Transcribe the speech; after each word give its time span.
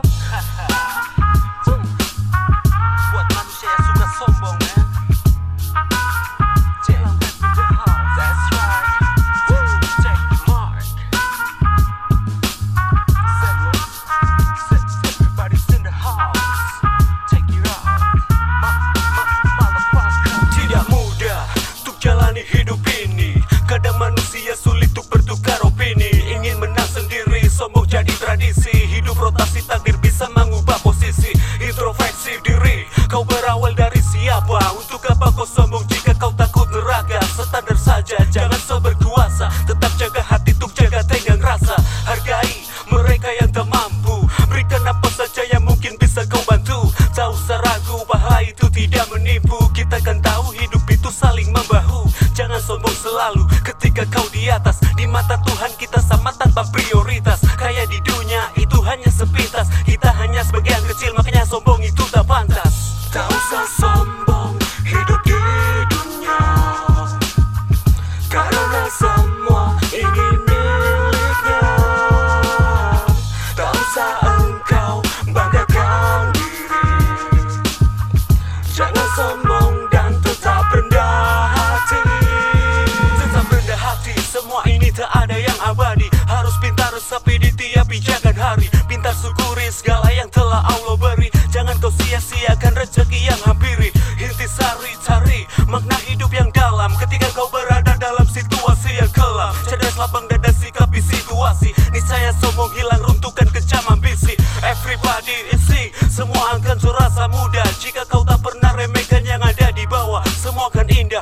claro. 0.00 0.68
tradisi 28.52 28.84
Hidup 28.92 29.16
rotasi 29.16 29.64
takdir 29.64 29.96
bisa 29.96 30.28
mengubah 30.36 30.76
posisi. 30.84 31.32
Introspeksi 31.58 32.36
diri, 32.44 32.84
kau 33.08 33.24
berawal 33.24 33.72
dari 33.72 33.98
siapa? 34.04 34.60
Untuk 34.76 35.00
apa 35.08 35.32
kau 35.32 35.48
sombong 35.48 35.88
jika 35.88 36.12
kau 36.20 36.30
takut 36.36 36.68
neraka? 36.68 37.18
Standar 37.32 37.78
saja, 37.80 38.20
jangan 38.28 38.60
so 38.60 38.76
berkuasa. 38.78 39.48
Tetap 39.64 39.92
jaga 39.96 40.22
hati 40.22 40.52
untuk 40.52 40.76
jaga 40.76 41.00
tenggang 41.08 41.40
rasa. 41.40 41.74
Hargai 42.04 42.68
mereka 42.92 43.32
yang 43.40 43.48
tak 43.50 43.66
mampu. 43.72 44.28
Berikan 44.52 44.84
apa 44.84 45.08
saja 45.08 45.42
yang 45.48 45.64
mungkin 45.64 45.96
bisa 45.96 46.28
kau 46.28 46.44
bantu. 46.44 46.92
Tak 47.16 47.32
usah 47.32 47.58
ragu 47.64 48.04
bahwa 48.04 48.44
itu 48.44 48.68
tidak 48.70 49.08
menipu. 49.10 49.56
Kita 49.72 49.98
kan 50.04 50.20
tahu 50.20 50.52
hidup 50.52 50.84
itu 50.92 51.08
saling 51.08 51.48
membahu. 51.48 52.06
Jangan 52.36 52.60
sombong 52.60 52.96
selalu 52.96 53.48
ketika 53.64 54.04
kau 54.12 54.28
di 54.30 54.52
atas. 54.52 54.78
Di 54.94 55.08
mata 55.08 55.40
Tuhan 55.42 55.72
kita 55.80 55.98
sama 56.04 56.30
ada 85.22 85.38
yang 85.38 85.58
abadi. 85.62 86.10
Harus 86.26 86.58
pintar 86.58 86.90
resapi 86.90 87.38
di 87.38 87.50
tiap 87.54 87.86
pijakan 87.86 88.34
hari. 88.34 88.66
Pintar 88.90 89.14
syukuri 89.14 89.70
segala 89.70 90.10
yang 90.10 90.26
telah 90.34 90.66
Allah 90.66 90.98
beri. 90.98 91.30
Jangan 91.54 91.78
kau 91.78 91.94
sia-siakan 91.94 92.72
rezeki 92.80 93.28
yang 93.28 93.40
hampiri 93.44 93.92
Intisari 94.16 94.96
cari 95.04 95.46
makna 95.70 95.94
hidup 96.10 96.34
yang 96.34 96.50
dalam. 96.50 96.90
Ketika 96.98 97.30
kau 97.38 97.46
berada 97.54 97.94
dalam 98.02 98.26
situasi 98.26 98.98
yang 98.98 99.12
kelam. 99.14 99.54
Cerdas 99.70 99.94
lapang 99.94 100.26
dada 100.26 100.50
sikapi 100.50 100.98
situasi. 100.98 101.70
Niscaya 101.92 102.32
sombong 102.40 102.72
hilang 102.74 103.04
runtuhkan 103.04 103.46
kejam 103.52 103.84
ambisi 103.92 104.32
Everybody 104.64 105.36
is 105.52 105.60
sick 105.68 105.92
Semua 106.08 106.56
akan 106.56 106.80
surasa 106.80 107.28
muda 107.28 107.60
Jika 107.84 108.08
kau 108.08 108.24
tak 108.24 108.40
pernah 108.40 108.72
remehkan 108.72 109.20
yang 109.28 109.44
ada 109.44 109.68
di 109.76 109.84
bawah 109.84 110.24
Semua 110.32 110.72
akan 110.72 110.88
indah 110.88 111.20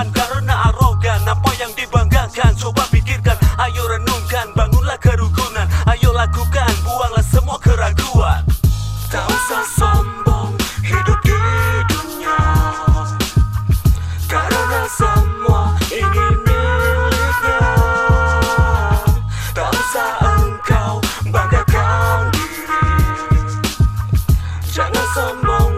kebanggaan 0.00 0.08
karena 0.12 0.54
arogan 0.72 1.20
Apa 1.28 1.50
yang 1.60 1.72
dibanggakan? 1.76 2.52
Coba 2.56 2.84
pikirkan 2.88 3.36
Ayo 3.60 3.84
renungkan 3.84 4.48
bangunlah 4.56 4.96
kerukunan. 4.96 5.68
Ayo 5.84 6.16
lakukan 6.16 6.72
buanglah 6.80 7.24
semua 7.24 7.60
keraguan. 7.60 8.40
Tak 9.12 9.26
usah 9.28 9.64
sombong 9.76 10.56
hidup 10.80 11.18
di 11.20 11.36
dunia. 11.92 12.40
Karena 14.24 14.80
semua 14.88 15.76
ini 15.92 16.26
miliknya. 16.40 17.60
Tak 19.52 19.68
usah 19.68 20.10
engkau 20.40 20.94
banggakan 21.28 22.32
diri. 22.32 22.80
Jangan 24.72 25.06
sombong 25.12 25.69